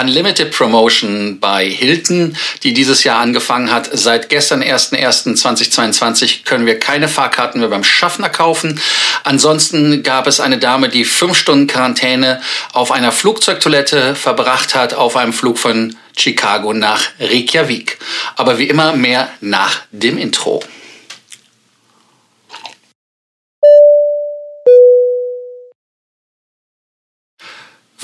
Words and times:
Unlimited 0.00 0.50
Promotion 0.50 1.38
bei 1.38 1.68
Hilton, 1.68 2.36
die 2.62 2.72
dieses 2.72 3.04
Jahr 3.04 3.20
angefangen 3.20 3.70
hat. 3.70 3.90
Seit 3.92 4.28
gestern, 4.28 4.62
1.1.2022, 4.62 6.44
können 6.44 6.66
wir 6.66 6.78
keine 6.78 7.08
Fahrkarten 7.08 7.60
mehr 7.60 7.68
beim 7.68 7.84
Schaffner 7.84 8.28
kaufen. 8.28 8.80
Ansonsten 9.24 10.02
gab 10.02 10.26
es 10.26 10.40
eine 10.40 10.58
Dame, 10.58 10.88
die 10.88 11.04
fünf 11.04 11.36
Stunden 11.36 11.66
Quarantäne 11.66 12.40
auf 12.72 12.90
einer 12.90 13.12
Flugzeugtoilette 13.12 14.14
verbracht 14.14 14.74
hat, 14.74 14.94
auf 14.94 15.16
einem 15.16 15.32
Flug 15.32 15.58
von 15.58 15.96
Chicago 16.16 16.72
nach 16.72 17.02
Reykjavik. 17.20 17.98
Aber 18.36 18.58
wie 18.58 18.68
immer 18.68 18.94
mehr 18.94 19.30
nach 19.40 19.82
dem 19.90 20.18
Intro. 20.18 20.62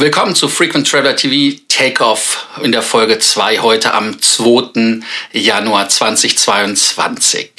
Willkommen 0.00 0.36
zu 0.36 0.48
Frequent 0.48 0.88
Traveler 0.88 1.16
TV 1.16 1.58
Takeoff 1.66 2.46
in 2.62 2.70
der 2.70 2.82
Folge 2.82 3.18
2 3.18 3.58
heute 3.58 3.94
am 3.94 4.22
2. 4.22 5.00
Januar 5.32 5.88
2022. 5.88 7.50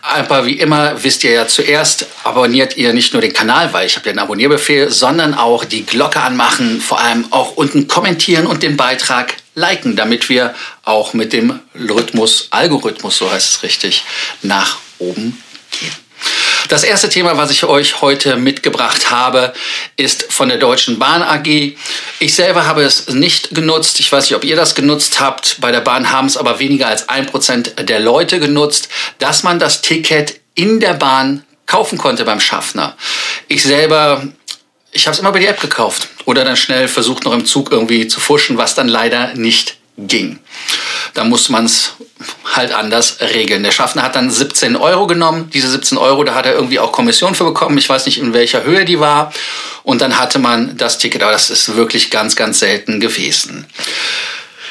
Aber 0.00 0.46
wie 0.46 0.60
immer 0.60 1.02
wisst 1.02 1.24
ihr 1.24 1.32
ja 1.32 1.48
zuerst, 1.48 2.06
abonniert 2.22 2.76
ihr 2.76 2.92
nicht 2.92 3.14
nur 3.14 3.20
den 3.20 3.32
Kanal, 3.32 3.72
weil 3.72 3.84
ich 3.84 3.96
habe 3.96 4.06
ja 4.06 4.10
einen 4.10 4.20
Abonnierbefehl, 4.20 4.92
sondern 4.92 5.34
auch 5.34 5.64
die 5.64 5.84
Glocke 5.84 6.20
anmachen, 6.20 6.80
vor 6.80 7.00
allem 7.00 7.26
auch 7.32 7.56
unten 7.56 7.88
kommentieren 7.88 8.46
und 8.46 8.62
den 8.62 8.76
Beitrag 8.76 9.34
liken, 9.56 9.96
damit 9.96 10.28
wir 10.28 10.54
auch 10.84 11.14
mit 11.14 11.32
dem 11.32 11.58
Rhythmus, 11.74 12.46
Algorithmus, 12.50 13.18
so 13.18 13.28
heißt 13.28 13.56
es 13.56 13.62
richtig, 13.64 14.04
nach 14.42 14.78
oben. 15.00 15.42
Das 16.68 16.82
erste 16.82 17.08
Thema, 17.08 17.36
was 17.36 17.50
ich 17.50 17.64
euch 17.64 18.00
heute 18.00 18.36
mitgebracht 18.36 19.10
habe, 19.10 19.52
ist 19.96 20.32
von 20.32 20.48
der 20.48 20.58
Deutschen 20.58 20.98
Bahn 20.98 21.22
AG. 21.22 21.76
Ich 22.18 22.34
selber 22.34 22.66
habe 22.66 22.82
es 22.82 23.08
nicht 23.08 23.54
genutzt. 23.54 24.00
Ich 24.00 24.10
weiß 24.10 24.24
nicht, 24.24 24.34
ob 24.34 24.44
ihr 24.44 24.56
das 24.56 24.74
genutzt 24.74 25.20
habt. 25.20 25.60
Bei 25.60 25.70
der 25.70 25.80
Bahn 25.80 26.10
haben 26.10 26.26
es 26.26 26.36
aber 26.36 26.58
weniger 26.58 26.88
als 26.88 27.08
ein 27.08 27.26
Prozent 27.26 27.74
der 27.88 28.00
Leute 28.00 28.40
genutzt, 28.40 28.88
dass 29.18 29.42
man 29.42 29.58
das 29.58 29.82
Ticket 29.82 30.40
in 30.54 30.80
der 30.80 30.94
Bahn 30.94 31.44
kaufen 31.66 31.98
konnte 31.98 32.24
beim 32.24 32.40
Schaffner. 32.40 32.96
Ich 33.48 33.62
selber 33.62 34.26
ich 34.96 35.06
habe 35.06 35.12
es 35.12 35.20
immer 35.20 35.32
bei 35.32 35.40
der 35.40 35.50
App 35.50 35.60
gekauft 35.60 36.08
oder 36.24 36.42
dann 36.42 36.56
schnell 36.56 36.88
versucht 36.88 37.24
noch 37.24 37.34
im 37.34 37.44
Zug 37.44 37.70
irgendwie 37.70 38.08
zu 38.08 38.18
fuschen, 38.18 38.56
was 38.56 38.74
dann 38.74 38.88
leider 38.88 39.34
nicht 39.34 39.76
ging. 39.98 40.38
Da 41.16 41.24
muss 41.24 41.48
man 41.48 41.64
es 41.64 41.94
halt 42.54 42.72
anders 42.72 43.18
regeln. 43.20 43.62
Der 43.62 43.72
Schaffner 43.72 44.02
hat 44.02 44.16
dann 44.16 44.30
17 44.30 44.76
Euro 44.76 45.06
genommen. 45.06 45.50
Diese 45.52 45.70
17 45.70 45.96
Euro, 45.96 46.24
da 46.24 46.34
hat 46.34 46.44
er 46.44 46.52
irgendwie 46.52 46.78
auch 46.78 46.92
Kommission 46.92 47.34
für 47.34 47.44
bekommen. 47.44 47.78
Ich 47.78 47.88
weiß 47.88 48.04
nicht, 48.04 48.18
in 48.18 48.34
welcher 48.34 48.64
Höhe 48.64 48.84
die 48.84 49.00
war. 49.00 49.32
Und 49.82 50.02
dann 50.02 50.18
hatte 50.18 50.38
man 50.38 50.76
das 50.76 50.98
Ticket. 50.98 51.22
Aber 51.22 51.32
das 51.32 51.48
ist 51.48 51.74
wirklich 51.74 52.10
ganz, 52.10 52.36
ganz 52.36 52.58
selten 52.58 53.00
gewesen. 53.00 53.66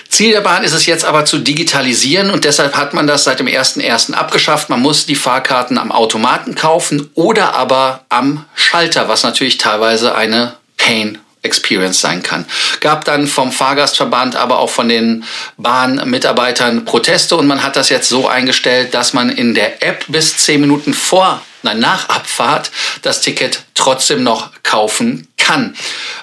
Ziel 0.09 0.31
der 0.31 0.41
Bahn 0.41 0.63
ist 0.63 0.73
es 0.73 0.85
jetzt 0.85 1.03
aber 1.03 1.25
zu 1.25 1.39
digitalisieren 1.39 2.29
und 2.29 2.45
deshalb 2.45 2.77
hat 2.77 2.93
man 2.93 3.07
das 3.07 3.23
seit 3.23 3.39
dem 3.39 3.47
1.1. 3.47 4.13
abgeschafft. 4.13 4.69
Man 4.69 4.81
muss 4.81 5.07
die 5.07 5.15
Fahrkarten 5.15 5.77
am 5.79 5.91
Automaten 5.91 6.53
kaufen 6.53 7.09
oder 7.15 7.55
aber 7.55 8.05
am 8.09 8.45
Schalter, 8.53 9.09
was 9.09 9.23
natürlich 9.23 9.57
teilweise 9.57 10.15
eine 10.15 10.53
Pain 10.77 11.17
Experience 11.45 12.01
sein 12.01 12.23
kann. 12.23 12.45
Gab 12.81 13.05
dann 13.05 13.27
vom 13.27 13.51
Fahrgastverband, 13.51 14.35
aber 14.35 14.59
auch 14.59 14.69
von 14.69 14.89
den 14.89 15.23
Bahnmitarbeitern 15.57 16.85
Proteste 16.85 17.35
und 17.37 17.47
man 17.47 17.63
hat 17.63 17.75
das 17.75 17.89
jetzt 17.89 18.09
so 18.09 18.27
eingestellt, 18.27 18.93
dass 18.93 19.13
man 19.13 19.29
in 19.29 19.53
der 19.53 19.81
App 19.83 20.05
bis 20.07 20.37
zehn 20.37 20.61
Minuten 20.61 20.93
vor, 20.93 21.41
nein, 21.65 21.79
nach 21.79 22.09
Abfahrt 22.09 22.71
das 23.01 23.21
Ticket 23.21 23.63
trotzdem 23.73 24.23
noch 24.23 24.51
kaufen 24.63 25.27
kann. 25.37 25.75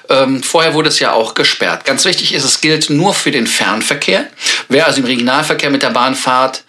Ähm, 0.09 0.43
vorher 0.43 0.73
wurde 0.73 0.89
es 0.89 0.99
ja 0.99 1.13
auch 1.13 1.33
gesperrt. 1.33 1.85
Ganz 1.85 2.03
wichtig 2.03 2.33
ist, 2.33 2.43
es 2.43 2.59
gilt 2.59 2.89
nur 2.89 3.13
für 3.13 3.31
den 3.31 3.47
Fernverkehr. 3.47 4.27
Wer 4.67 4.85
also 4.85 4.99
im 4.99 5.05
Regionalverkehr 5.05 5.69
mit 5.69 5.81
der 5.81 5.91
Bahnfahrt 5.91 6.63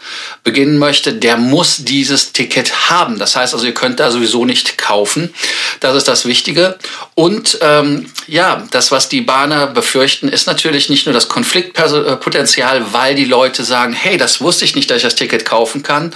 beginnen 0.45 0.79
möchte, 0.79 1.15
der 1.15 1.37
muss 1.37 1.79
dieses 1.79 2.33
Ticket 2.33 2.91
haben. 2.91 3.19
Das 3.19 3.35
heißt 3.35 3.55
also, 3.55 3.67
ihr 3.67 3.75
könnt 3.75 3.99
da 3.99 4.11
sowieso 4.11 4.45
nicht 4.45 4.79
kaufen. 4.79 5.35
Das 5.81 5.97
ist 5.97 6.07
das 6.07 6.27
Wichtige. 6.27 6.79
Und 7.15 7.59
ähm, 7.61 8.11
ja, 8.29 8.63
das, 8.71 8.93
was 8.93 9.09
die 9.09 9.23
Bahner 9.23 9.67
befürchten, 9.67 10.29
ist 10.29 10.47
natürlich 10.47 10.89
nicht 10.89 11.07
nur 11.07 11.13
das 11.13 11.29
Konfliktpotenzial, 11.29 12.93
weil 12.93 13.15
die 13.17 13.25
Leute 13.25 13.65
sagen, 13.65 13.95
hey, 13.95 14.17
das 14.17 14.41
wusste 14.41 14.65
ich 14.65 14.77
nicht, 14.77 14.91
dass 14.91 14.99
ich 14.99 15.03
das 15.03 15.17
Ticket 15.17 15.45
kaufen 15.45 15.83
kann. 15.83 16.15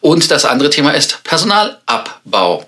Und 0.00 0.30
das 0.30 0.44
andere 0.44 0.70
Thema 0.70 0.90
ist 0.90 1.20
Personalabbau. 1.98 2.66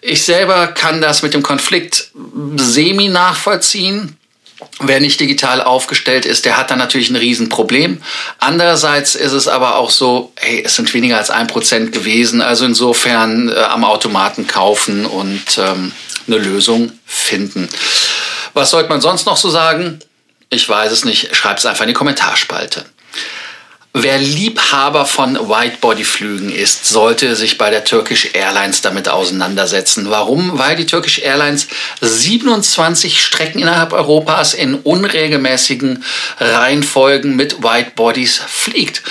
Ich 0.00 0.24
selber 0.24 0.68
kann 0.68 1.00
das 1.00 1.22
mit 1.22 1.34
dem 1.34 1.42
Konflikt 1.42 2.10
semi 2.56 3.08
nachvollziehen. 3.08 4.16
Wer 4.80 5.00
nicht 5.00 5.18
digital 5.18 5.60
aufgestellt 5.60 6.24
ist, 6.24 6.44
der 6.44 6.56
hat 6.56 6.70
dann 6.70 6.78
natürlich 6.78 7.10
ein 7.10 7.16
Riesenproblem. 7.16 8.00
Andererseits 8.38 9.16
ist 9.16 9.32
es 9.32 9.48
aber 9.48 9.76
auch 9.76 9.90
so, 9.90 10.32
hey, 10.36 10.62
es 10.64 10.76
sind 10.76 10.92
weniger 10.94 11.18
als 11.18 11.30
ein 11.30 11.48
Prozent 11.48 11.92
gewesen. 11.92 12.40
Also 12.40 12.64
insofern 12.64 13.48
äh, 13.48 13.54
am 13.54 13.84
Automaten 13.84 14.46
kaufen 14.46 15.04
und 15.04 15.58
ähm, 15.58 15.92
eine 16.26 16.38
Lösung 16.38 16.92
finden. 17.04 17.68
Was 18.54 18.70
sollte 18.70 18.88
man 18.88 19.00
sonst 19.00 19.26
noch 19.26 19.36
so 19.36 19.50
sagen? 19.50 19.98
Ich 20.48 20.68
weiß 20.68 20.92
es 20.92 21.04
nicht. 21.04 21.34
Schreibt 21.34 21.58
es 21.58 21.66
einfach 21.66 21.82
in 21.82 21.88
die 21.88 21.94
Kommentarspalte. 21.94 22.84
Wer 23.94 24.18
Liebhaber 24.18 25.04
von 25.04 25.36
Whitebody-Flügen 25.36 26.50
ist, 26.50 26.86
sollte 26.86 27.36
sich 27.36 27.58
bei 27.58 27.68
der 27.68 27.84
Turkish 27.84 28.30
Airlines 28.32 28.80
damit 28.80 29.06
auseinandersetzen. 29.06 30.08
Warum? 30.08 30.58
Weil 30.58 30.76
die 30.76 30.86
Turkish 30.86 31.18
Airlines 31.18 31.66
27 32.00 33.22
Strecken 33.22 33.60
innerhalb 33.60 33.92
Europas 33.92 34.54
in 34.54 34.76
unregelmäßigen 34.76 36.02
Reihenfolgen 36.40 37.36
mit 37.36 37.62
Whitebodies 37.62 38.40
fliegt. 38.46 39.02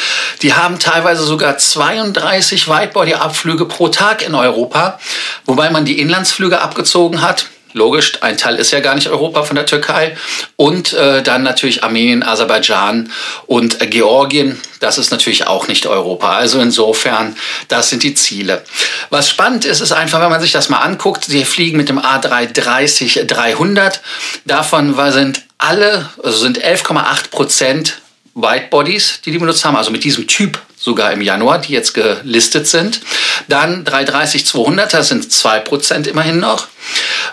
Die 0.41 0.55
haben 0.55 0.79
teilweise 0.79 1.25
sogar 1.25 1.59
32 1.59 2.67
Whitebody-Abflüge 2.67 3.65
pro 3.65 3.89
Tag 3.89 4.25
in 4.25 4.33
Europa, 4.33 4.99
wobei 5.45 5.69
man 5.69 5.85
die 5.85 5.99
Inlandsflüge 5.99 6.59
abgezogen 6.59 7.21
hat. 7.21 7.45
Logisch, 7.73 8.21
ein 8.21 8.37
Teil 8.37 8.55
ist 8.55 8.71
ja 8.71 8.79
gar 8.79 8.95
nicht 8.95 9.09
Europa 9.09 9.43
von 9.43 9.55
der 9.55 9.65
Türkei. 9.65 10.15
Und 10.55 10.93
äh, 10.93 11.23
dann 11.23 11.43
natürlich 11.43 11.83
Armenien, 11.83 12.23
Aserbaidschan 12.23 13.11
und 13.47 13.81
äh, 13.81 13.87
Georgien. 13.87 14.59
Das 14.79 14.97
ist 14.97 15.11
natürlich 15.11 15.47
auch 15.47 15.67
nicht 15.67 15.85
Europa. 15.85 16.31
Also 16.31 16.59
insofern, 16.59 17.35
das 17.67 17.89
sind 17.89 18.03
die 18.03 18.13
Ziele. 18.13 18.63
Was 19.09 19.29
spannend 19.29 19.65
ist, 19.65 19.81
ist 19.81 19.91
einfach, 19.91 20.21
wenn 20.21 20.29
man 20.29 20.41
sich 20.41 20.51
das 20.51 20.69
mal 20.69 20.79
anguckt, 20.79 21.25
sie 21.25 21.45
fliegen 21.45 21.77
mit 21.77 21.89
dem 21.89 21.99
A330-300. 21.99 23.99
Davon 24.45 24.95
sind 25.11 25.41
alle, 25.57 26.09
also 26.23 26.37
sind 26.39 26.63
11,8 26.63 27.29
Prozent 27.29 28.01
Whitebodies, 28.33 29.21
die 29.25 29.31
die 29.31 29.37
benutzt 29.37 29.65
haben, 29.65 29.75
also 29.75 29.91
mit 29.91 30.03
diesem 30.03 30.27
Typ 30.27 30.59
sogar 30.81 31.13
im 31.13 31.21
Januar, 31.21 31.59
die 31.59 31.73
jetzt 31.73 31.93
gelistet 31.93 32.65
sind. 32.67 33.01
Dann 33.47 33.85
330-200er 33.85 35.03
sind 35.03 35.31
2% 35.31 36.07
immerhin 36.07 36.39
noch. 36.39 36.67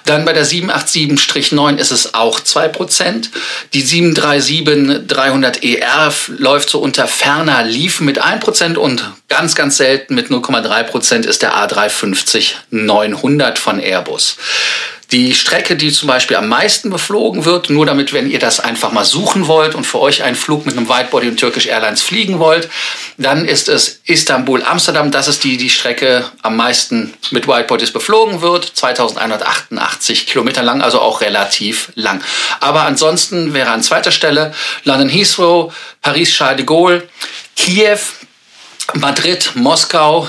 Dann 0.04 0.26
bei 0.26 0.34
der 0.34 0.47
787-9 0.47 1.78
ist 1.78 1.91
es 1.91 2.14
auch 2.14 2.38
2%. 2.41 3.28
Die 3.72 3.82
737-300ER 3.82 6.12
läuft 6.38 6.70
so 6.70 6.78
unter 6.81 7.09
ferner 7.09 7.64
Liefen 7.64 8.04
mit 8.04 8.22
1% 8.22 8.76
und 8.76 9.03
ganz, 9.28 9.54
ganz 9.54 9.78
selten 9.78 10.15
mit 10.15 10.28
0,3% 10.28 11.26
ist 11.26 11.41
der 11.42 11.56
A350-900 11.56 13.56
von 13.56 13.80
Airbus. 13.80 14.36
Die 15.10 15.34
Strecke, 15.34 15.76
die 15.76 15.91
zum 15.91 16.06
Beispiel 16.06 16.36
am 16.36 16.48
meisten 16.48 16.91
beflogen 16.91 17.47
wird, 17.47 17.70
nur 17.70 17.86
damit, 17.86 18.12
wenn 18.12 18.30
ihr 18.30 18.38
das 18.38 18.60
einfach 18.60 18.92
mal 18.92 19.06
suchen 19.06 19.47
wollt 19.47 19.75
und 19.75 19.84
für 19.84 20.00
euch 20.00 20.22
einen 20.22 20.36
Flug 20.36 20.66
mit 20.66 20.76
einem 20.76 20.91
Whitebody 20.91 21.28
und 21.28 21.41
Turkish 21.41 21.66
Airlines 21.66 22.03
fliegen 22.03 22.38
wollt, 22.38 22.69
dann 23.16 23.38
ist 23.44 23.69
es 23.69 24.00
Istanbul-Amsterdam. 24.04 25.10
Das 25.10 25.28
ist 25.28 25.44
die, 25.44 25.56
die 25.56 25.71
Strecke 25.71 26.25
am 26.43 26.56
meisten 26.56 27.15
mit 27.31 27.47
Whitebodies 27.47 27.93
beflogen 27.93 28.41
wird. 28.41 28.65
2188 28.65 30.26
Kilometer 30.26 30.62
lang, 30.62 30.82
also 30.82 31.00
auch 31.00 31.21
relativ 31.21 31.93
lang. 31.94 32.22
Aber 32.60 32.82
ansonsten 32.82 33.54
wäre 33.54 33.71
an 33.71 33.82
zweiter 33.82 34.10
Stelle 34.10 34.54
London 34.84 35.09
Heathrow, 35.09 35.74
Paris 36.03 36.30
Charles 36.30 36.59
de 36.59 36.66
Gaulle, 36.66 37.09
Kiew, 37.57 37.98
Madrid, 38.95 39.53
Moskau, 39.54 40.28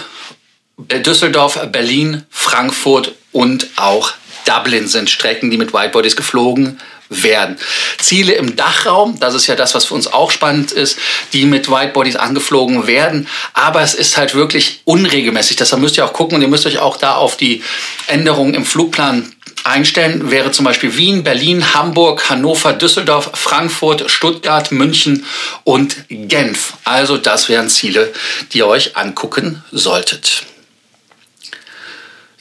Düsseldorf, 0.78 1.60
Berlin, 1.72 2.26
Frankfurt 2.30 3.14
und 3.32 3.68
auch 3.76 4.12
Dublin 4.50 4.88
sind 4.88 5.10
Strecken, 5.10 5.52
die 5.52 5.58
mit 5.58 5.74
Whitebodies 5.74 6.16
geflogen 6.16 6.80
werden. 7.10 7.58
Ziele 7.98 8.34
im 8.34 8.56
Dachraum, 8.56 9.20
das 9.20 9.34
ist 9.34 9.48
ja 9.48 9.56
das, 9.56 9.74
was 9.76 9.86
für 9.86 9.96
uns 9.96 10.08
auch 10.08 10.32
spannend 10.32 10.72
ist, 10.72 10.98
die 11.34 11.46
mit 11.46 11.70
Whitebodies 11.70 12.16
angeflogen 12.16 12.88
werden. 12.88 13.28
Aber 13.54 13.82
es 13.82 13.94
ist 13.94 14.18
halt 14.18 14.36
wirklich 14.36 14.82
unregelmäßig. 14.86 15.58
Deshalb 15.58 15.82
müsst 15.82 15.98
ihr 15.98 16.06
auch 16.06 16.14
gucken 16.14 16.36
und 16.36 16.42
ihr 16.42 16.48
müsst 16.48 16.66
euch 16.66 16.80
auch 16.80 16.98
da 16.98 17.16
auf 17.16 17.36
die 17.38 17.64
Änderungen 18.08 18.54
im 18.54 18.66
Flugplan 18.66 19.34
einstellen. 19.64 20.32
Wäre 20.32 20.52
zum 20.52 20.66
Beispiel 20.66 20.96
Wien, 20.98 21.24
Berlin, 21.24 21.74
Hamburg, 21.74 22.30
Hannover, 22.30 22.74
Düsseldorf, 22.74 23.32
Frankfurt, 23.34 24.10
Stuttgart, 24.10 24.72
München 24.72 25.26
und 25.64 26.06
Genf. 26.10 26.74
Also 26.84 27.18
das 27.18 27.50
wären 27.50 27.70
Ziele, 27.70 28.14
die 28.54 28.60
ihr 28.60 28.68
euch 28.68 28.96
angucken 28.98 29.64
solltet. 29.72 30.44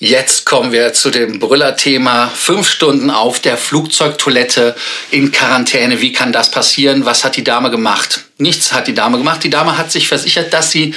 Jetzt 0.01 0.47
kommen 0.47 0.71
wir 0.71 0.93
zu 0.93 1.11
dem 1.11 1.41
Brüllerthema. 1.41 2.29
Fünf 2.29 2.69
Stunden 2.69 3.11
auf 3.11 3.41
der 3.41 3.57
Flugzeugtoilette 3.57 4.77
in 5.11 5.33
Quarantäne. 5.33 6.01
Wie 6.01 6.13
kann 6.13 6.33
das 6.33 6.53
passieren? 6.53 7.05
Was 7.05 7.25
hat 7.25 7.35
die 7.35 7.43
Dame 7.43 7.69
gemacht? 7.69 8.25
Nichts 8.37 8.73
hat 8.73 8.87
die 8.87 8.95
Dame 8.95 9.19
gemacht. 9.19 9.43
Die 9.43 9.51
Dame 9.51 9.77
hat 9.77 9.91
sich 9.91 10.07
versichert, 10.07 10.53
dass 10.53 10.71
sie 10.71 10.95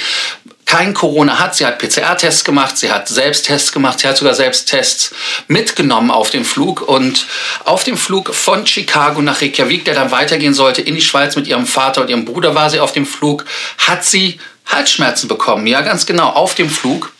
kein 0.66 0.94
Corona 0.94 1.40
hat. 1.40 1.56
Sie 1.56 1.66
hat 1.66 1.80
PCR-Tests 1.80 2.44
gemacht, 2.44 2.78
sie 2.78 2.92
hat 2.92 3.08
Selbsttests 3.08 3.72
gemacht, 3.72 3.98
sie 3.98 4.06
hat 4.06 4.16
sogar 4.16 4.34
Selbsttests 4.34 5.12
mitgenommen 5.48 6.12
auf 6.12 6.30
dem 6.30 6.44
Flug. 6.44 6.82
Und 6.82 7.26
auf 7.64 7.82
dem 7.82 7.96
Flug 7.96 8.32
von 8.32 8.68
Chicago 8.68 9.20
nach 9.20 9.42
Reykjavik, 9.42 9.84
der 9.84 9.94
dann 9.94 10.12
weitergehen 10.12 10.54
sollte 10.54 10.80
in 10.80 10.94
die 10.94 11.02
Schweiz 11.02 11.34
mit 11.34 11.48
ihrem 11.48 11.66
Vater 11.66 12.02
und 12.02 12.08
ihrem 12.08 12.24
Bruder, 12.24 12.54
war 12.54 12.70
sie 12.70 12.78
auf 12.78 12.92
dem 12.92 13.06
Flug, 13.06 13.46
hat 13.78 14.04
sie 14.04 14.38
Halsschmerzen 14.66 15.26
bekommen. 15.26 15.66
Ja, 15.66 15.80
ganz 15.80 16.06
genau, 16.06 16.28
auf 16.28 16.54
dem 16.54 16.70
Flug. 16.70 17.12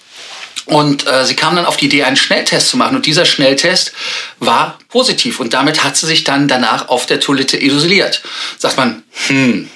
Und 0.65 1.07
äh, 1.07 1.25
sie 1.25 1.35
kam 1.35 1.57
dann 1.57 1.67
auf 1.67 1.77
die 1.77 1.87
Idee, 1.87 2.05
einen 2.05 2.17
Schnelltest 2.17 2.69
zu 2.69 2.77
machen. 2.77 2.97
Und 2.97 3.07
dieser 3.07 3.25
Schnelltest 3.25 3.93
war 4.39 4.79
positiv. 4.89 5.41
Und 5.41 5.55
damit 5.55 5.83
hat 5.83 5.97
sie 5.97 6.07
sich 6.07 6.25
dann 6.25 6.47
danach 6.47 6.89
auf 6.89 7.07
der 7.07 7.21
Toilette 7.21 7.61
isoliert. 7.61 8.23
Sagt 8.59 8.77
man, 8.77 9.03
hm. 9.27 9.71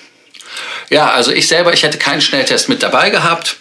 Ja, 0.89 1.11
also 1.11 1.33
ich 1.33 1.49
selber, 1.49 1.73
ich 1.73 1.83
hätte 1.83 1.99
keinen 1.99 2.21
Schnelltest 2.21 2.69
mit 2.69 2.83
dabei 2.83 3.11
gehabt. 3.11 3.57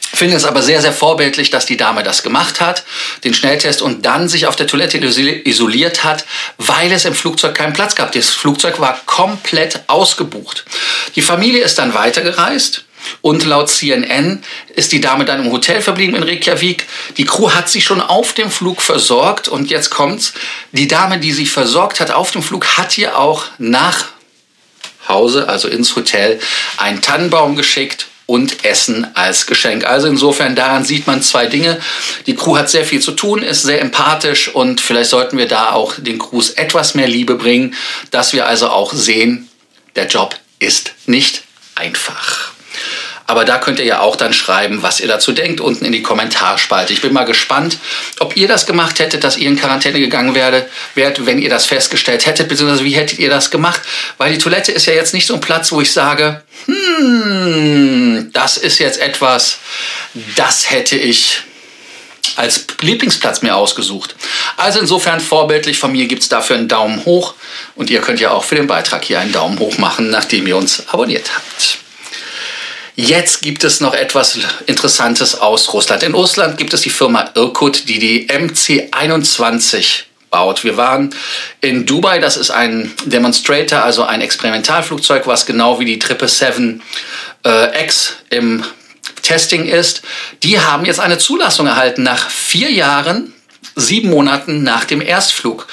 Finde 0.00 0.36
es 0.36 0.46
aber 0.46 0.62
sehr, 0.62 0.80
sehr 0.80 0.92
vorbildlich, 0.92 1.50
dass 1.50 1.66
die 1.66 1.76
Dame 1.76 2.02
das 2.02 2.22
gemacht 2.22 2.60
hat, 2.60 2.84
den 3.24 3.34
Schnelltest, 3.34 3.82
und 3.82 4.06
dann 4.06 4.28
sich 4.28 4.46
auf 4.46 4.56
der 4.56 4.66
Toilette 4.66 4.98
isoliert 4.98 6.02
hat, 6.02 6.24
weil 6.56 6.90
es 6.92 7.04
im 7.04 7.14
Flugzeug 7.14 7.54
keinen 7.54 7.74
Platz 7.74 7.94
gab. 7.94 8.12
Das 8.12 8.30
Flugzeug 8.30 8.80
war 8.80 8.98
komplett 9.04 9.82
ausgebucht. 9.86 10.64
Die 11.14 11.20
Familie 11.20 11.62
ist 11.62 11.78
dann 11.78 11.92
weitergereist 11.92 12.84
und 13.20 13.44
laut 13.44 13.68
CNN 13.68 14.42
ist 14.74 14.92
die 14.92 15.00
Dame 15.00 15.24
dann 15.24 15.44
im 15.44 15.52
Hotel 15.52 15.82
verblieben 15.82 16.16
in 16.16 16.22
Reykjavik. 16.22 16.86
Die 17.16 17.24
Crew 17.24 17.50
hat 17.50 17.68
sie 17.68 17.80
schon 17.80 18.00
auf 18.00 18.32
dem 18.32 18.50
Flug 18.50 18.82
versorgt 18.82 19.48
und 19.48 19.70
jetzt 19.70 19.90
kommt's. 19.90 20.32
Die 20.72 20.88
Dame, 20.88 21.18
die 21.18 21.32
sie 21.32 21.46
versorgt 21.46 22.00
hat 22.00 22.10
auf 22.10 22.30
dem 22.30 22.42
Flug, 22.42 22.78
hat 22.78 22.96
ihr 22.98 23.18
auch 23.18 23.44
nach 23.58 24.06
Hause, 25.08 25.48
also 25.48 25.68
ins 25.68 25.96
Hotel, 25.96 26.38
einen 26.76 27.00
Tannenbaum 27.00 27.56
geschickt 27.56 28.08
und 28.28 28.66
Essen 28.66 29.06
als 29.14 29.46
Geschenk. 29.46 29.84
Also 29.84 30.06
insofern 30.06 30.54
daran 30.54 30.84
sieht 30.84 31.06
man 31.06 31.22
zwei 31.22 31.46
Dinge. 31.46 31.80
Die 32.26 32.34
Crew 32.34 32.58
hat 32.58 32.68
sehr 32.68 32.84
viel 32.84 33.00
zu 33.00 33.12
tun, 33.12 33.42
ist 33.42 33.62
sehr 33.62 33.80
empathisch 33.80 34.48
und 34.54 34.82
vielleicht 34.82 35.08
sollten 35.08 35.38
wir 35.38 35.48
da 35.48 35.72
auch 35.72 35.94
den 35.96 36.18
Crews 36.18 36.50
etwas 36.50 36.94
mehr 36.94 37.08
Liebe 37.08 37.36
bringen, 37.36 37.74
dass 38.10 38.34
wir 38.34 38.46
also 38.46 38.68
auch 38.68 38.92
sehen, 38.92 39.48
der 39.96 40.08
Job 40.08 40.36
ist 40.58 40.92
nicht 41.06 41.42
einfach. 41.74 42.52
Aber 43.28 43.44
da 43.44 43.58
könnt 43.58 43.78
ihr 43.78 43.84
ja 43.84 44.00
auch 44.00 44.16
dann 44.16 44.32
schreiben, 44.32 44.82
was 44.82 45.00
ihr 45.00 45.06
dazu 45.06 45.32
denkt, 45.32 45.60
unten 45.60 45.84
in 45.84 45.92
die 45.92 46.02
Kommentarspalte. 46.02 46.94
Ich 46.94 47.02
bin 47.02 47.12
mal 47.12 47.24
gespannt, 47.24 47.76
ob 48.20 48.38
ihr 48.38 48.48
das 48.48 48.64
gemacht 48.64 48.98
hättet, 49.00 49.22
dass 49.22 49.36
ihr 49.36 49.48
in 49.48 49.56
Quarantäne 49.56 50.00
gegangen 50.00 50.34
wäre, 50.34 50.66
wärt, 50.94 51.26
wenn 51.26 51.38
ihr 51.38 51.50
das 51.50 51.66
festgestellt 51.66 52.24
hättet, 52.24 52.48
beziehungsweise 52.48 52.84
wie 52.84 52.94
hättet 52.94 53.18
ihr 53.18 53.28
das 53.28 53.50
gemacht? 53.50 53.82
Weil 54.16 54.32
die 54.32 54.38
Toilette 54.38 54.72
ist 54.72 54.86
ja 54.86 54.94
jetzt 54.94 55.12
nicht 55.12 55.26
so 55.26 55.34
ein 55.34 55.42
Platz, 55.42 55.70
wo 55.72 55.82
ich 55.82 55.92
sage, 55.92 56.42
hm, 56.64 58.30
das 58.32 58.56
ist 58.56 58.78
jetzt 58.78 58.98
etwas, 58.98 59.58
das 60.34 60.70
hätte 60.70 60.96
ich 60.96 61.42
als 62.36 62.64
Lieblingsplatz 62.80 63.42
mir 63.42 63.56
ausgesucht. 63.56 64.16
Also 64.56 64.80
insofern 64.80 65.20
vorbildlich 65.20 65.78
von 65.78 65.92
mir 65.92 66.06
gibt 66.06 66.22
es 66.22 66.30
dafür 66.30 66.56
einen 66.56 66.68
Daumen 66.68 67.04
hoch 67.04 67.34
und 67.74 67.90
ihr 67.90 68.00
könnt 68.00 68.20
ja 68.20 68.30
auch 68.30 68.44
für 68.44 68.54
den 68.54 68.66
Beitrag 68.66 69.04
hier 69.04 69.20
einen 69.20 69.32
Daumen 69.32 69.58
hoch 69.58 69.76
machen, 69.76 70.08
nachdem 70.08 70.46
ihr 70.46 70.56
uns 70.56 70.88
abonniert 70.88 71.30
habt. 71.34 71.78
Jetzt 73.00 73.42
gibt 73.42 73.62
es 73.62 73.78
noch 73.78 73.94
etwas 73.94 74.36
Interessantes 74.66 75.36
aus 75.36 75.72
Russland. 75.72 76.02
In 76.02 76.14
Russland 76.14 76.58
gibt 76.58 76.74
es 76.74 76.80
die 76.80 76.90
Firma 76.90 77.30
Irkut, 77.36 77.88
die 77.88 78.00
die 78.00 78.26
MC-21 78.26 80.02
baut. 80.30 80.64
Wir 80.64 80.76
waren 80.76 81.14
in 81.60 81.86
Dubai, 81.86 82.18
das 82.18 82.36
ist 82.36 82.50
ein 82.50 82.92
Demonstrator, 83.04 83.84
also 83.84 84.02
ein 84.02 84.20
Experimentalflugzeug, 84.20 85.28
was 85.28 85.46
genau 85.46 85.78
wie 85.78 85.84
die 85.84 86.02
777X 86.02 86.80
äh, 87.44 88.36
im 88.36 88.64
Testing 89.22 89.66
ist. 89.66 90.02
Die 90.42 90.58
haben 90.58 90.84
jetzt 90.84 90.98
eine 90.98 91.18
Zulassung 91.18 91.68
erhalten 91.68 92.02
nach 92.02 92.28
vier 92.28 92.72
Jahren, 92.72 93.32
sieben 93.76 94.10
Monaten 94.10 94.64
nach 94.64 94.84
dem 94.84 95.00
Erstflug 95.00 95.68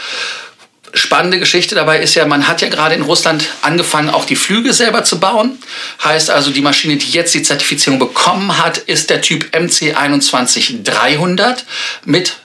spannende 0.96 1.40
Geschichte 1.40 1.76
dabei 1.76 2.00
ist 2.00 2.16
ja, 2.16 2.26
man 2.26 2.48
hat 2.48 2.62
ja 2.62 2.70
gerade 2.70 2.96
in 2.96 3.04
Russland 3.04 3.46
angefangen, 3.62 4.10
auch 4.10 4.26
die 4.26 4.36
Flüge 4.36 4.74
selber 4.74 5.04
zu 5.04 5.20
bauen. 5.20 5.60
Heißt 6.04 6.30
also, 6.30 6.52
die 6.52 6.62
Maschine, 6.62 6.98
die 6.98 7.12
jetzt 7.12 7.34
die 7.34 7.44
Zertifizierung 7.44 8.00
bekommen 8.00 8.58
hat, 8.58 8.78
ist 8.78 9.10
der 9.10 9.22
Typ 9.22 9.54
MC21300 9.54 11.64
mit 12.06 12.38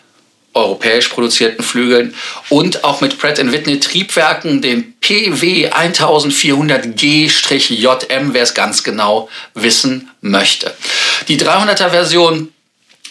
europäisch 0.53 1.07
produzierten 1.09 1.65
Flügeln 1.65 2.13
und 2.49 2.83
auch 2.83 3.01
mit 3.01 3.17
Pratt 3.19 3.39
Whitney 3.39 3.79
Triebwerken, 3.79 4.61
den 4.61 4.95
PW 5.01 5.71
1400G-JM, 5.71 8.35
wer 8.35 8.43
es 8.43 8.55
ganz 8.55 8.83
genau 8.83 9.29
wissen 9.55 10.11
möchte. 10.21 10.75
Die 11.29 11.39
300er 11.39 11.91
Version 11.91 12.49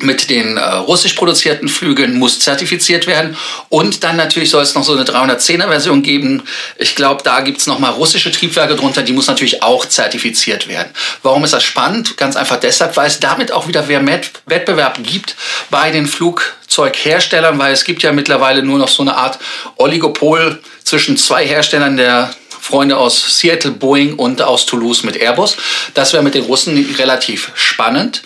mit 0.01 0.29
den 0.29 0.57
äh, 0.57 0.61
russisch 0.61 1.13
produzierten 1.13 1.67
Flügeln 1.67 2.17
muss 2.17 2.39
zertifiziert 2.39 3.07
werden. 3.07 3.35
Und 3.69 4.03
dann 4.03 4.15
natürlich 4.15 4.49
soll 4.49 4.63
es 4.63 4.75
noch 4.75 4.83
so 4.83 4.93
eine 4.93 5.03
310er 5.03 5.67
Version 5.67 6.01
geben. 6.01 6.43
Ich 6.77 6.95
glaube, 6.95 7.23
da 7.23 7.41
gibt 7.41 7.59
es 7.59 7.67
nochmal 7.67 7.91
russische 7.91 8.31
Triebwerke 8.31 8.75
drunter, 8.75 9.01
die 9.01 9.13
muss 9.13 9.27
natürlich 9.27 9.63
auch 9.63 9.85
zertifiziert 9.85 10.67
werden. 10.67 10.89
Warum 11.23 11.43
ist 11.43 11.53
das 11.53 11.63
spannend? 11.63 12.17
Ganz 12.17 12.35
einfach 12.35 12.59
deshalb, 12.59 12.97
weil 12.97 13.07
es 13.07 13.19
damit 13.19 13.51
auch 13.51 13.67
wieder 13.67 13.83
mehr 13.83 14.21
Wettbewerb 14.45 14.99
gibt 15.03 15.35
bei 15.69 15.91
den 15.91 16.07
Flugzeugherstellern, 16.07 17.57
weil 17.59 17.73
es 17.73 17.83
gibt 17.83 18.01
ja 18.03 18.11
mittlerweile 18.11 18.63
nur 18.63 18.79
noch 18.79 18.89
so 18.89 19.03
eine 19.03 19.15
Art 19.15 19.39
Oligopol 19.77 20.59
zwischen 20.83 21.17
zwei 21.17 21.45
Herstellern 21.45 21.97
der 21.97 22.33
Freunde 22.61 22.97
aus 22.97 23.39
Seattle, 23.39 23.71
Boeing 23.71 24.15
und 24.15 24.41
aus 24.41 24.65
Toulouse 24.65 25.03
mit 25.03 25.17
Airbus. 25.17 25.57
Das 25.93 26.13
wäre 26.13 26.21
mit 26.21 26.35
den 26.35 26.43
Russen 26.43 26.93
relativ 26.97 27.51
spannend 27.55 28.21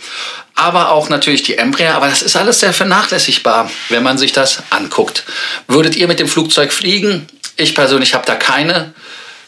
aber 0.55 0.91
auch 0.91 1.09
natürlich 1.09 1.43
die 1.43 1.57
Embraer. 1.57 1.95
Aber 1.95 2.07
das 2.07 2.21
ist 2.21 2.35
alles 2.35 2.59
sehr 2.59 2.73
vernachlässigbar, 2.73 3.69
wenn 3.89 4.03
man 4.03 4.17
sich 4.17 4.31
das 4.31 4.63
anguckt. 4.69 5.23
Würdet 5.67 5.95
ihr 5.95 6.07
mit 6.07 6.19
dem 6.19 6.27
Flugzeug 6.27 6.71
fliegen? 6.71 7.27
Ich 7.55 7.75
persönlich 7.75 8.13
habe 8.13 8.25
da 8.25 8.35
keine 8.35 8.93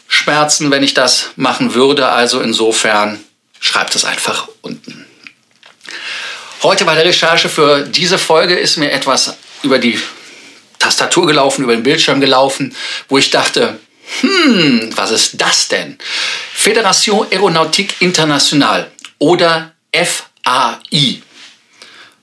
Schmerzen, 0.08 0.70
wenn 0.70 0.82
ich 0.82 0.94
das 0.94 1.30
machen 1.36 1.74
würde. 1.74 2.08
Also 2.08 2.40
insofern 2.40 3.20
schreibt 3.60 3.94
es 3.94 4.04
einfach 4.04 4.48
unten. 4.62 5.06
Heute 6.62 6.84
bei 6.84 6.94
der 6.94 7.04
Recherche 7.04 7.48
für 7.48 7.82
diese 7.82 8.18
Folge 8.18 8.54
ist 8.54 8.76
mir 8.76 8.90
etwas 8.90 9.36
über 9.62 9.78
die 9.78 10.00
Tastatur 10.78 11.26
gelaufen, 11.26 11.64
über 11.64 11.74
den 11.74 11.82
Bildschirm 11.82 12.20
gelaufen, 12.20 12.74
wo 13.08 13.18
ich 13.18 13.30
dachte, 13.30 13.78
hm, 14.20 14.90
was 14.94 15.10
ist 15.10 15.40
das 15.40 15.68
denn? 15.68 15.98
Fédération 16.56 17.26
Aeronautique 17.30 17.96
Internationale 18.00 18.90
oder 19.18 19.72
FA. 19.92 20.24
FAI. 20.46 21.22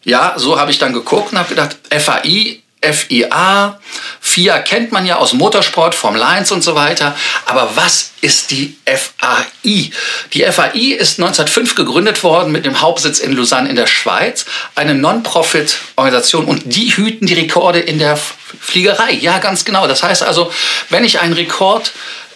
Ja, 0.05 0.33
so 0.37 0.59
habe 0.59 0.71
ich 0.71 0.79
dann 0.79 0.93
geguckt 0.93 1.31
und 1.31 1.37
habe 1.37 1.49
gedacht, 1.49 1.77
FAI, 1.89 2.63
FIA, 2.81 3.79
FIA 4.19 4.59
kennt 4.59 4.91
man 4.91 5.05
ja 5.05 5.15
aus 5.15 5.31
Motorsport, 5.31 5.95
Formel 5.95 6.21
1 6.21 6.51
und 6.51 6.61
so 6.61 6.75
weiter. 6.75 7.15
Aber 7.45 7.71
was 7.75 8.11
ist 8.19 8.51
die 8.51 8.75
FAI? 8.85 9.91
Die 10.33 10.43
FAI 10.43 10.97
ist 10.97 11.19
1905 11.19 11.75
gegründet 11.75 12.23
worden 12.23 12.51
mit 12.51 12.65
dem 12.65 12.81
Hauptsitz 12.81 13.19
in 13.19 13.31
Lausanne 13.33 13.69
in 13.69 13.77
der 13.77 13.87
Schweiz. 13.87 14.45
Eine 14.75 14.95
Non-Profit-Organisation 14.95 16.45
und 16.45 16.63
die 16.65 16.95
hüten 16.95 17.25
die 17.25 17.35
Rekorde 17.35 17.79
in 17.79 17.99
der 17.99 18.19
Fliegerei. 18.59 19.13
Ja, 19.13 19.37
ganz 19.39 19.63
genau. 19.63 19.87
Das 19.87 20.03
heißt 20.03 20.23
also, 20.23 20.51
wenn 20.89 21.05
ich 21.05 21.21
einen 21.21 21.33
Rekord 21.33 21.93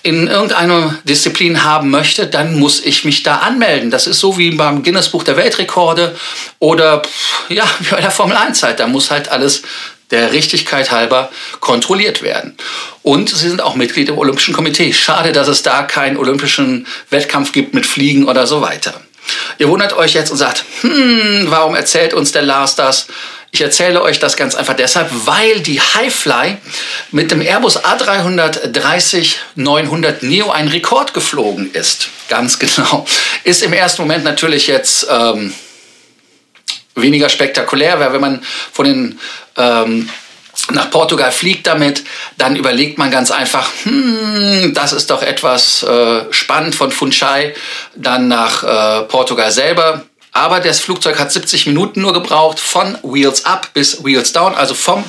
in 0.08 0.28
irgendeiner 0.28 0.98
Disziplin 1.04 1.66
haben 1.66 1.90
möchte, 1.90 2.28
dann 2.28 2.58
muss 2.58 2.80
ich 2.80 3.04
mich 3.04 3.24
da 3.24 3.40
anmelden. 3.40 3.92
Das 3.92 4.08
ist 4.08 4.22
so 4.22 4.38
wie 4.38 4.52
beim 4.52 4.82
Guinness 4.82 5.10
Buch 5.10 5.24
der 5.24 5.36
Weltrekorde 5.36 6.16
oder 6.60 7.02
ja, 7.50 7.66
wie 7.80 7.90
bei 7.90 8.00
der 8.00 8.12
Formel 8.12 8.38
1 8.38 8.58
Zeit. 8.58 8.80
Da 8.80 8.88
muss 8.88 9.12
halt 9.12 9.28
alles 9.28 9.64
der 10.12 10.32
Richtigkeit 10.32 10.92
halber 10.92 11.30
kontrolliert 11.60 12.22
werden. 12.22 12.56
Und 13.04 13.30
sie 13.30 13.50
sind 13.50 13.62
auch 13.62 13.76
Mitglied 13.76 14.08
im 14.08 14.18
Olympischen 14.18 14.54
Komitee. 14.54 14.94
Schade, 14.94 15.34
dass 15.34 15.50
es 15.50 15.62
da 15.62 15.84
keinen 15.84 16.16
olympischen 16.16 16.88
Wettkampf 17.10 17.52
gibt 17.52 17.74
mit 17.74 17.86
Fliegen 17.86 18.30
oder 18.30 18.48
so 18.48 18.62
weiter. 18.62 18.94
Ihr 19.58 19.68
wundert 19.68 19.92
euch 19.92 20.14
jetzt 20.14 20.32
und 20.32 20.38
sagt, 20.38 20.64
hm, 20.80 21.48
warum 21.50 21.76
erzählt 21.76 22.14
uns 22.14 22.32
der 22.32 22.44
Lars 22.44 22.76
das? 22.76 23.08
Ich 23.51 23.62
erzähle 23.62 24.01
euch 24.01 24.20
das 24.20 24.36
ganz 24.36 24.56
einfach 24.56 24.75
deshalb, 24.75 25.10
weil 25.25 25.62
die 25.62 25.80
Highfly 25.80 26.58
mit 27.12 27.32
dem 27.32 27.39
Airbus 27.42 27.82
A330-900 27.84 30.25
Neo 30.25 30.51
einen 30.51 30.68
Rekord 30.68 31.13
geflogen 31.13 31.72
ist. 31.74 32.10
Ganz 32.27 32.60
genau. 32.75 33.06
Ist 33.44 33.63
im 33.63 33.74
ersten 33.74 34.01
Moment 34.01 34.24
natürlich 34.24 34.68
jetzt 34.68 35.08
ähm, 35.10 35.54
weniger 36.96 37.30
spektakulär, 37.30 38.00
weil 38.00 38.13
wenn 38.13 38.22
man 38.22 38.44
von 38.72 38.86
den 38.86 39.20
ähm, 39.56 40.10
nach 40.72 40.89
Portugal 40.89 41.32
fliegt 41.32 41.68
damit, 41.68 42.04
dann 42.38 42.56
überlegt 42.56 42.98
man 42.98 43.12
ganz 43.12 43.32
einfach, 43.32 43.70
hm, 43.84 44.74
das 44.74 44.92
ist 44.92 45.10
doch 45.10 45.22
etwas 45.22 45.84
äh, 45.84 46.25
spannend 46.32 46.75
von 46.75 46.92
Funchal, 46.92 47.54
dann 47.96 48.27
nach 48.27 48.63
äh, 48.63 49.04
Portugal 49.04 49.51
selber 49.51 50.04
aber 50.38 50.60
das 50.60 50.79
Flugzeug 50.79 51.17
hat 51.17 51.32
70 51.32 51.65
Minuten 51.65 52.01
nur 52.01 52.13
gebraucht 52.13 52.60
von 52.60 52.98
Wheels 53.01 53.46
Up 53.46 53.74
bis 53.74 54.03
Wheels 54.03 54.34
Down, 54.34 54.53
also 54.53 54.75
vom 54.75 55.03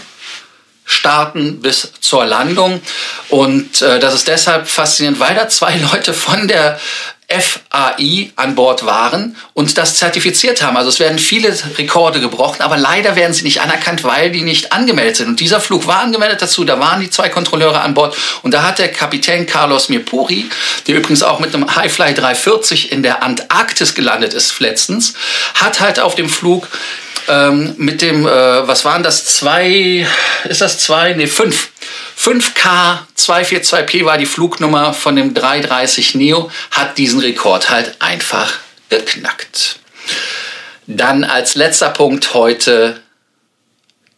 Starten 0.86 1.60
bis 1.60 1.92
zur 2.00 2.24
Landung. 2.24 2.80
Und 3.28 3.82
äh, 3.82 4.00
das 4.00 4.14
ist 4.14 4.26
deshalb 4.26 4.66
faszinierend, 4.66 5.20
weil 5.20 5.34
da 5.34 5.48
zwei 5.48 5.76
Leute 5.92 6.14
von 6.14 6.48
der 6.48 6.80
FAI 7.28 8.32
an 8.36 8.54
Bord 8.54 8.86
waren 8.86 9.36
und 9.52 9.76
das 9.76 9.96
zertifiziert 9.96 10.62
haben. 10.62 10.78
Also 10.78 10.88
es 10.88 10.98
werden 10.98 11.18
viele 11.18 11.54
Rekorde 11.76 12.20
gebrochen, 12.20 12.62
aber 12.62 12.78
leider 12.78 13.16
werden 13.16 13.34
sie 13.34 13.42
nicht 13.42 13.60
anerkannt, 13.60 14.02
weil 14.02 14.30
die 14.30 14.40
nicht 14.40 14.72
angemeldet 14.72 15.16
sind. 15.16 15.28
Und 15.28 15.40
dieser 15.40 15.60
Flug 15.60 15.86
war 15.86 16.00
angemeldet 16.00 16.40
dazu, 16.40 16.64
da 16.64 16.80
waren 16.80 17.00
die 17.00 17.10
zwei 17.10 17.28
Kontrolleure 17.28 17.82
an 17.82 17.92
Bord 17.92 18.16
und 18.42 18.54
da 18.54 18.62
hat 18.62 18.78
der 18.78 18.90
Kapitän 18.90 19.46
Carlos 19.46 19.90
Mirpuri, 19.90 20.48
der 20.86 20.96
übrigens 20.96 21.22
auch 21.22 21.38
mit 21.38 21.54
einem 21.54 21.74
Highfly 21.76 22.14
340 22.14 22.92
in 22.92 23.02
der 23.02 23.22
Antarktis 23.22 23.94
gelandet 23.94 24.32
ist 24.32 24.58
letztens, 24.60 25.12
hat 25.54 25.80
halt 25.80 26.00
auf 26.00 26.14
dem 26.14 26.30
Flug 26.30 26.68
ähm, 27.28 27.74
mit 27.76 28.00
dem, 28.00 28.26
äh, 28.26 28.30
was 28.66 28.86
waren 28.86 29.02
das, 29.02 29.26
zwei, 29.26 30.06
ist 30.48 30.62
das 30.62 30.78
zwei, 30.78 31.12
nee, 31.12 31.26
fünf 31.26 31.68
5K 32.28 33.06
242P 33.16 34.04
war 34.04 34.18
die 34.18 34.26
Flugnummer 34.26 34.92
von 34.92 35.16
dem 35.16 35.32
330 35.32 36.14
Neo, 36.14 36.50
hat 36.70 36.98
diesen 36.98 37.20
Rekord 37.20 37.70
halt 37.70 38.02
einfach 38.02 38.58
geknackt. 38.90 39.78
Dann 40.86 41.24
als 41.24 41.54
letzter 41.54 41.88
Punkt 41.88 42.34
heute, 42.34 43.00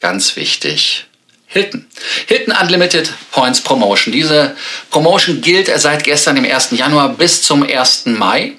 ganz 0.00 0.34
wichtig, 0.34 1.06
Hilton. 1.52 1.84
Hilton 2.26 2.54
Unlimited 2.62 3.12
Points 3.32 3.60
Promotion. 3.60 4.12
Diese 4.12 4.56
Promotion 4.90 5.40
gilt 5.40 5.68
seit 5.80 6.04
gestern, 6.04 6.36
dem 6.36 6.44
1. 6.44 6.68
Januar, 6.70 7.08
bis 7.08 7.42
zum 7.42 7.64
1. 7.64 8.06
Mai. 8.06 8.52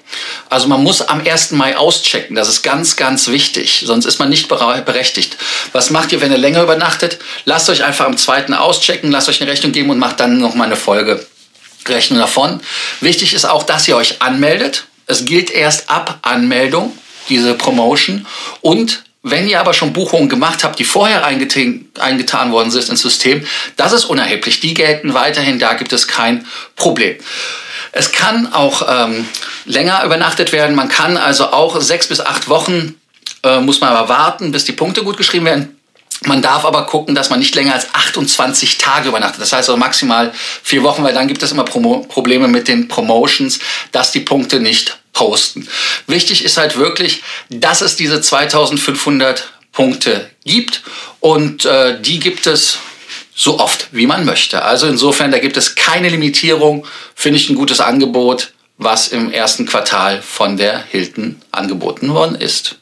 Also 0.50 0.68
man 0.68 0.82
muss 0.82 1.00
am 1.00 1.26
1. 1.26 1.52
Mai 1.52 1.74
auschecken. 1.78 2.36
Das 2.36 2.50
ist 2.50 2.62
ganz, 2.62 2.96
ganz 2.96 3.28
wichtig. 3.28 3.84
Sonst 3.86 4.04
ist 4.04 4.18
man 4.18 4.28
nicht 4.28 4.46
berechtigt. 4.46 5.38
Was 5.72 5.88
macht 5.88 6.12
ihr, 6.12 6.20
wenn 6.20 6.32
ihr 6.32 6.38
länger 6.38 6.62
übernachtet? 6.62 7.18
Lasst 7.46 7.70
euch 7.70 7.82
einfach 7.82 8.04
am 8.04 8.18
2. 8.18 8.48
auschecken, 8.58 9.10
lasst 9.10 9.30
euch 9.30 9.40
eine 9.40 9.50
Rechnung 9.50 9.72
geben 9.72 9.88
und 9.88 9.98
macht 9.98 10.20
dann 10.20 10.36
nochmal 10.36 10.66
eine 10.66 10.76
Folge 10.76 11.26
Rechnung 11.88 12.18
davon. 12.18 12.60
Wichtig 13.00 13.32
ist 13.32 13.46
auch, 13.46 13.62
dass 13.62 13.88
ihr 13.88 13.96
euch 13.96 14.20
anmeldet. 14.20 14.84
Es 15.06 15.24
gilt 15.24 15.50
erst 15.50 15.88
ab 15.88 16.18
Anmeldung, 16.20 16.96
diese 17.30 17.54
Promotion. 17.54 18.26
Und 18.60 19.02
wenn 19.22 19.48
ihr 19.48 19.60
aber 19.60 19.72
schon 19.72 19.92
Buchungen 19.92 20.28
gemacht 20.28 20.64
habt, 20.64 20.78
die 20.78 20.84
vorher 20.84 21.24
eingetan, 21.24 22.52
worden 22.52 22.70
sind 22.70 22.88
ins 22.88 23.02
System, 23.02 23.46
das 23.76 23.92
ist 23.92 24.04
unerheblich. 24.04 24.60
Die 24.60 24.74
gelten 24.74 25.14
weiterhin, 25.14 25.58
da 25.60 25.74
gibt 25.74 25.92
es 25.92 26.08
kein 26.08 26.44
Problem. 26.74 27.16
Es 27.92 28.10
kann 28.10 28.52
auch 28.52 28.82
ähm, 28.88 29.28
länger 29.64 30.02
übernachtet 30.04 30.52
werden. 30.52 30.74
Man 30.74 30.88
kann 30.88 31.16
also 31.16 31.52
auch 31.52 31.80
sechs 31.80 32.08
bis 32.08 32.20
acht 32.20 32.48
Wochen, 32.48 32.96
äh, 33.44 33.60
muss 33.60 33.80
man 33.80 33.90
aber 33.90 34.08
warten, 34.08 34.50
bis 34.50 34.64
die 34.64 34.72
Punkte 34.72 35.04
gut 35.04 35.16
geschrieben 35.16 35.44
werden. 35.44 35.78
Man 36.24 36.42
darf 36.42 36.64
aber 36.64 36.86
gucken, 36.86 37.14
dass 37.14 37.30
man 37.30 37.40
nicht 37.40 37.54
länger 37.54 37.74
als 37.74 37.94
28 37.94 38.78
Tage 38.78 39.08
übernachtet. 39.08 39.40
Das 39.40 39.52
heißt 39.52 39.68
also 39.68 39.76
maximal 39.76 40.32
vier 40.62 40.82
Wochen, 40.82 41.02
weil 41.02 41.14
dann 41.14 41.28
gibt 41.28 41.42
es 41.42 41.52
immer 41.52 41.64
Promo 41.64 42.06
Probleme 42.08 42.48
mit 42.48 42.68
den 42.68 42.88
Promotions, 42.88 43.58
dass 43.90 44.12
die 44.12 44.20
Punkte 44.20 44.60
nicht 44.60 44.98
posten. 45.12 45.68
Wichtig 46.06 46.44
ist 46.44 46.56
halt 46.56 46.76
wirklich, 46.76 47.22
dass 47.50 47.80
es 47.80 47.96
diese 47.96 48.20
2500 48.20 49.52
Punkte 49.72 50.30
gibt 50.44 50.82
und 51.20 51.64
äh, 51.64 52.00
die 52.00 52.20
gibt 52.20 52.46
es 52.46 52.78
so 53.34 53.58
oft, 53.58 53.88
wie 53.92 54.06
man 54.06 54.24
möchte. 54.24 54.62
Also 54.62 54.86
insofern, 54.86 55.32
da 55.32 55.38
gibt 55.38 55.56
es 55.56 55.74
keine 55.74 56.08
Limitierung, 56.08 56.86
finde 57.14 57.38
ich 57.38 57.48
ein 57.48 57.56
gutes 57.56 57.80
Angebot, 57.80 58.52
was 58.76 59.08
im 59.08 59.32
ersten 59.32 59.66
Quartal 59.66 60.20
von 60.22 60.56
der 60.56 60.82
Hilton 60.84 61.40
angeboten 61.50 62.12
worden 62.12 62.34
ist. 62.34 62.76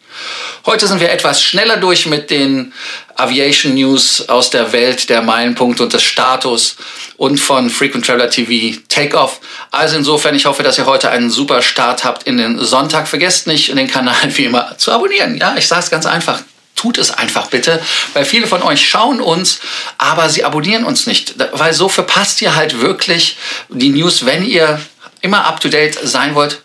Heute 0.71 0.87
sind 0.87 1.01
wir 1.01 1.11
etwas 1.11 1.43
schneller 1.43 1.79
durch 1.79 2.07
mit 2.07 2.31
den 2.31 2.73
Aviation 3.17 3.75
News 3.75 4.29
aus 4.29 4.51
der 4.51 4.71
Welt 4.71 5.09
der 5.11 5.21
Meilenpunkte 5.21 5.83
und 5.83 5.93
des 5.93 6.05
Status 6.05 6.77
und 7.17 7.39
von 7.39 7.71
Frequent 7.71 8.07
Traveler 8.07 8.31
TV 8.31 8.79
Takeoff. 8.89 9.41
Also 9.73 9.97
insofern, 9.97 10.37
ich 10.37 10.47
hoffe, 10.47 10.63
dass 10.63 10.79
ihr 10.79 10.87
heute 10.87 11.11
einen 11.11 11.29
super 11.29 11.61
Start 11.63 12.05
habt 12.05 12.23
in 12.23 12.37
den 12.37 12.61
Sonntag. 12.61 13.09
Vergesst 13.09 13.49
nicht, 13.49 13.77
den 13.77 13.89
Kanal 13.89 14.15
wie 14.37 14.45
immer 14.45 14.79
zu 14.79 14.93
abonnieren. 14.93 15.37
Ja, 15.39 15.57
ich 15.57 15.67
sage 15.67 15.83
es 15.83 15.91
ganz 15.91 16.07
einfach. 16.07 16.41
Tut 16.77 16.99
es 16.99 17.11
einfach 17.11 17.49
bitte, 17.49 17.83
weil 18.13 18.25
viele 18.25 18.47
von 18.47 18.63
euch 18.63 18.89
schauen 18.89 19.21
uns, 19.21 19.59
aber 19.99 20.29
sie 20.29 20.45
abonnieren 20.45 20.85
uns 20.85 21.05
nicht, 21.05 21.35
weil 21.51 21.73
so 21.73 21.89
verpasst 21.89 22.41
ihr 22.43 22.55
halt 22.55 22.81
wirklich 22.81 23.37
die 23.71 23.89
News, 23.89 24.25
wenn 24.25 24.47
ihr 24.47 24.81
immer 25.21 25.47
up 25.47 25.59
to 25.59 25.69
date 25.69 25.99
sein 26.01 26.37
wollt 26.37 26.63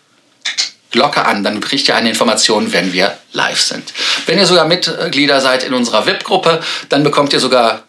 Glocke 0.96 1.26
an, 1.26 1.44
dann 1.44 1.60
kriegt 1.60 1.88
ihr 1.88 1.96
eine 1.96 2.08
Information, 2.08 2.72
wenn 2.72 2.92
wir 2.94 3.05
live 3.36 3.60
sind. 3.60 3.92
Wenn 4.26 4.38
ihr 4.38 4.46
sogar 4.46 4.66
Mitglieder 4.66 5.40
seid 5.40 5.62
in 5.62 5.74
unserer 5.74 6.06
VIP-Gruppe, 6.06 6.60
dann 6.88 7.04
bekommt 7.04 7.32
ihr 7.32 7.40
sogar 7.40 7.84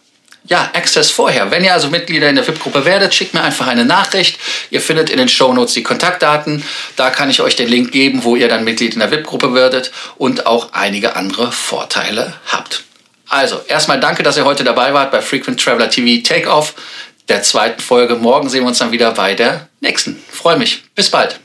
ja, 0.46 0.70
Access 0.72 1.10
vorher. 1.10 1.50
Wenn 1.50 1.64
ihr 1.64 1.72
also 1.72 1.88
Mitglieder 1.88 2.28
in 2.28 2.36
der 2.36 2.46
VIP-Gruppe 2.46 2.84
werdet, 2.84 3.14
schickt 3.14 3.34
mir 3.34 3.42
einfach 3.42 3.66
eine 3.66 3.84
Nachricht. 3.84 4.38
Ihr 4.70 4.80
findet 4.80 5.10
in 5.10 5.18
den 5.18 5.28
Show 5.28 5.52
Notes 5.52 5.74
die 5.74 5.82
Kontaktdaten. 5.82 6.64
Da 6.96 7.10
kann 7.10 7.28
ich 7.28 7.40
euch 7.40 7.56
den 7.56 7.68
Link 7.68 7.92
geben, 7.92 8.24
wo 8.24 8.36
ihr 8.36 8.48
dann 8.48 8.64
Mitglied 8.64 8.94
in 8.94 9.00
der 9.00 9.10
VIP-Gruppe 9.10 9.54
werdet 9.54 9.90
und 10.16 10.46
auch 10.46 10.72
einige 10.72 11.16
andere 11.16 11.52
Vorteile 11.52 12.34
habt. 12.46 12.84
Also, 13.28 13.60
erstmal 13.68 14.00
danke, 14.00 14.22
dass 14.22 14.38
ihr 14.38 14.46
heute 14.46 14.64
dabei 14.64 14.94
wart 14.94 15.10
bei 15.10 15.20
Frequent 15.20 15.60
Traveler 15.60 15.90
TV 15.90 16.26
Takeoff, 16.26 16.74
der 17.28 17.42
zweiten 17.42 17.82
Folge. 17.82 18.14
Morgen 18.14 18.48
sehen 18.48 18.62
wir 18.62 18.68
uns 18.68 18.78
dann 18.78 18.92
wieder 18.92 19.12
bei 19.12 19.34
der 19.34 19.68
nächsten. 19.80 20.22
Freue 20.30 20.56
mich. 20.56 20.82
Bis 20.94 21.10
bald. 21.10 21.38